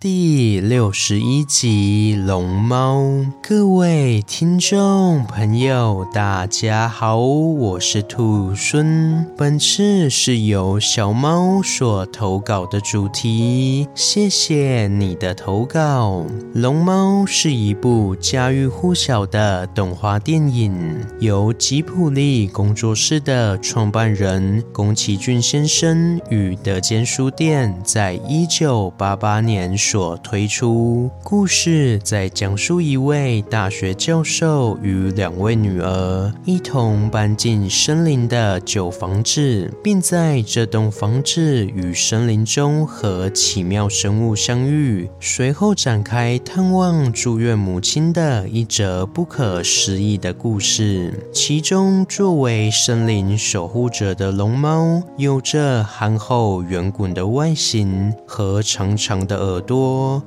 [0.00, 3.02] 第六十一集龙猫，
[3.42, 9.26] 各位听众朋友，大家好，我是兔孙。
[9.36, 16.24] 本次是由小猫所投稿的主题，谢谢你的投稿。
[16.54, 31.10] 龙猫是一部家喻户晓的动画电影，由吉卜力工作室的创办人宫崎骏先生与德间书店在一九八八年所推出。
[31.22, 51.14] 故事在讲述一位大学教授与两位女儿一同搬进森林的旧房子，并在这栋房子与森林中和奇妙生物相遇，随后展开探望住院母亲的一则不可思议的故事。
[51.32, 59.77] 其中，作为森林守护者的龙猫，有着憨厚圆滚的外形和长长的耳朵。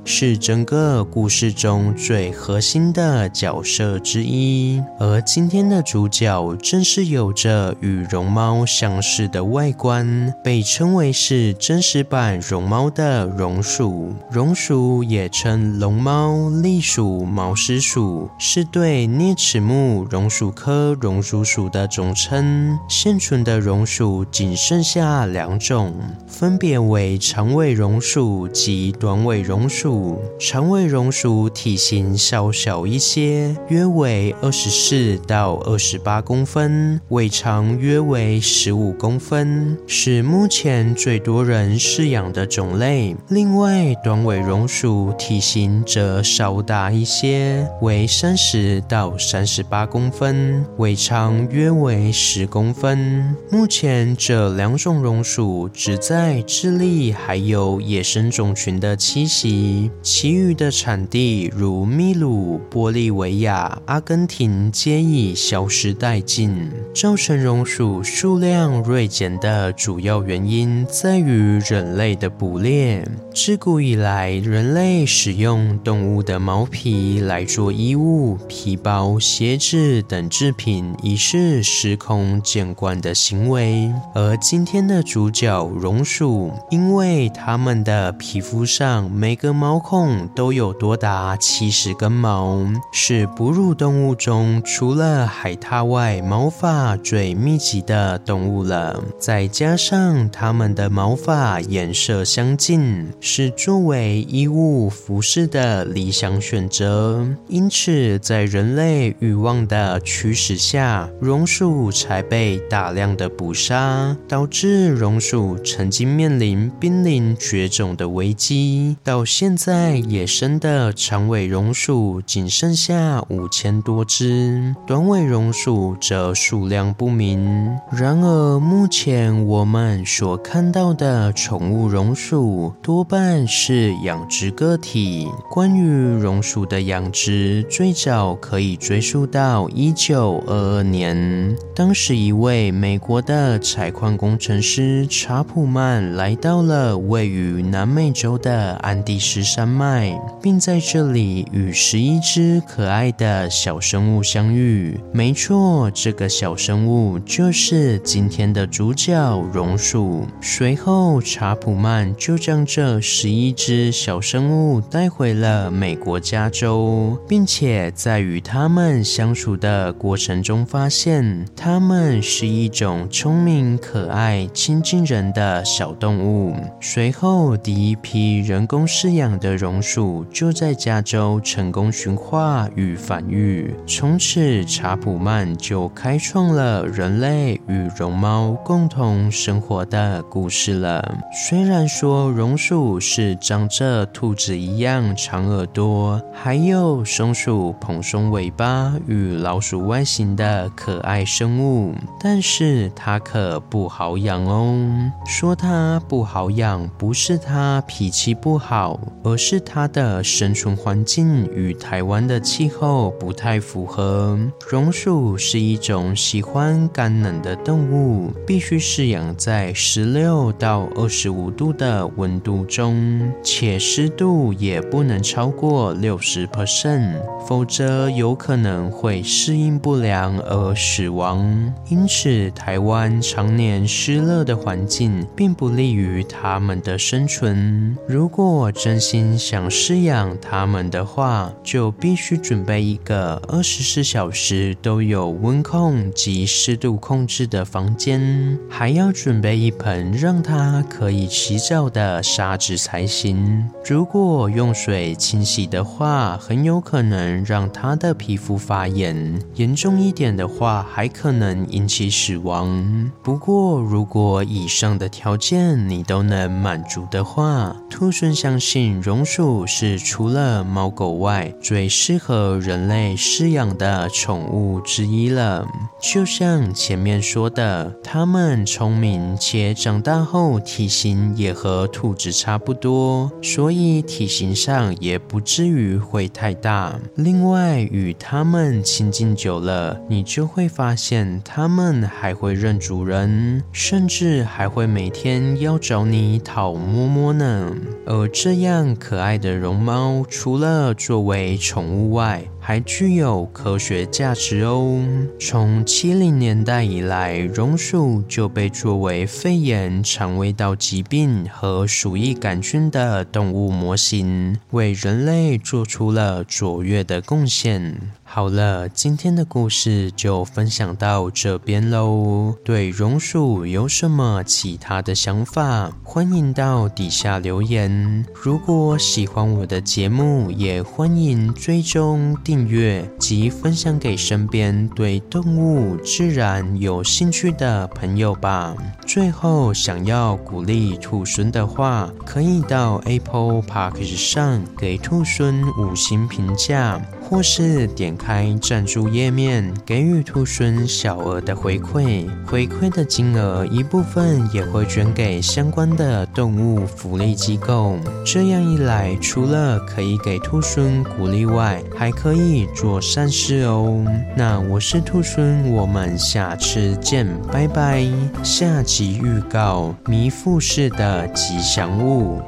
[0.06, 14.14] 是整个故事中最核心的角色之一，而今天的主角正是有着与绒猫相似的外观，被称为是真实版绒猫的绒鼠。
[14.30, 22.78] 绒鼠也称龙猫、栗鼠、毛丝鼠，是对啮齿目绒鼠科绒鼠属的总称。
[22.88, 25.94] 现存的绒鼠仅剩下两种，
[26.28, 30.18] 分别为长尾绒鼠及短尾榕鼠。
[30.40, 43.16] 长尾榕鼠体型稍小一些，约为二十四到二十八公分，尾长约为十五公分，是目前最多人饲养的种类。
[43.30, 53.36] 另外，短尾榕鼠体型则稍大一些，为三十到三十八公分，尾长约为十公分。
[53.52, 59.90] 目前这两种榕鼠只在智利还有野生种群的栖息。
[60.02, 66.70] 其余的产地如秘鲁、玻利维亚、阿根廷皆已消失殆尽。
[66.94, 73.08] 造成榕鼠数量锐减的主要原因在于人类的捕猎。
[73.34, 83.90] 自古以来，人类使用动物的毛皮来做衣物、皮包、鞋子等制品，已是司空见惯的行为。
[84.14, 99.00] 而今天的主角榕鼠，因为它们的皮肤上每个毛孔都有多达七十根毛，是哺乳动物中除了海獭外毛发最密集的动物了。
[99.20, 107.24] 再加上它们的毛发颜色相近，是作为衣物服饰的理想选择。
[107.48, 118.98] 因此，在人类欲望的驱使下，榕鼠才被大量的捕杀，导致榕鼠曾经面临濒临绝种的危机。
[119.12, 119.98] 到现在。
[119.98, 127.78] 野生的长尾榕鼠仅剩下五千多只，短尾榕鼠则数量不明。
[127.92, 135.28] 然而，目前我们所看到的宠物榕鼠多半是养殖个体。
[135.50, 150.20] 关于榕鼠的养殖，最早可以追溯到一九二二年，当时一位美国的采矿工程师查普曼来到了位于南美洲的安第斯山脉。
[150.42, 155.00] 并在这里与十一只可爱的小生物相遇。
[155.14, 160.26] 没错，这个小生物就是今天的主角榕鼠。
[160.42, 176.56] 随后，查普曼就将这十一只小生物带回了美国加州，并且在与它们相处的过程中发现，它们是一种聪明、可爱、亲近人的小动物。
[176.80, 191.18] 随后，第一批人工饲养的榕榕鼠就在加州成功驯化与繁育，从此查普曼就开创了人类与绒猫共同生活的故事了。
[191.48, 205.12] 虽然说榕鼠鼠是长着兔子一样长耳朵，还有松鼠蓬松尾巴与老鼠外形的可爱生物，但是它可不好养哦。
[205.26, 214.40] 说它不好养，不是它脾气不好，好而是它的生存环境与台湾的气候不太符合。
[214.70, 231.74] 榕鼠是一种喜欢干冷的动物，必须饲养在十六到二十五度的温度中，且湿度也不能超过六十 percent，否则有可能会适应不良而死亡。
[231.90, 237.98] 因此，台湾常年湿热的环境并不利于它们的生存。
[238.08, 253.66] 如果真心想饲养它们的话，就必须准备一个二十四小时都有温控及湿度控制的房间，还要准备一盆让它可以洗澡的沙子才行。
[253.86, 263.10] 如果用水清洗的话，很有可能让它的皮肤发炎，严重一点的话，还可能引起死亡。
[263.24, 275.66] 不过，如果以上的条件你都能满足的话，兔猻相信榕树是除了猫狗外最适合人类饲养的宠物之一了。
[276.02, 287.00] 就像前面说的，它们聪明且长大后体型也和兔子差不多，所以体型上也不至于会太大。
[287.16, 297.74] 另外，与它们亲近久了，你就会发现它们还会认主人，甚至还会每天要找你讨摸摸呢。
[298.06, 304.98] 而这样可爱的绒猫，除了作为宠物外，还具有科学价值哦。
[305.38, 317.94] 从七零年代以来，榕鼠就被作为肺炎、肠胃道疾病和鼠疫杆菌的动物模型，为人类做出了卓越的贡献。
[318.24, 322.56] 好了，今天的故事就分享到这边喽。
[322.64, 328.26] 对榕鼠有什么其他的想法，欢迎到底下留言。
[328.34, 338.76] 如果喜欢我的节目，也欢迎追踪、订阅及分享给身边对动物、自然有兴趣的朋友吧。
[339.06, 347.02] 最后，想要鼓励兔孙的话，可以到 Apple Park 上给兔孙五星评价。
[347.32, 357.96] 或是点开赞助页面，给予兔猻小额的回馈，回馈的金额一部分也会捐给相关的动物福利机构。
[358.26, 364.06] 这样一来，除了可以给兔猻鼓励外，还可以做善事哦。
[364.36, 368.06] 那我是兔猻，我们下次见，拜拜。
[368.44, 372.42] 下集预告：迷腹式的吉祥物。